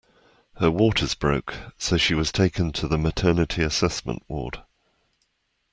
[0.55, 4.57] Her waters broke so she was taken to the maternity assessment ward.